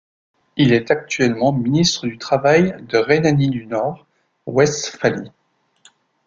[0.57, 5.29] Il est actuellement ministre du Travail de Rhénanie-du-Nord-Westphalie.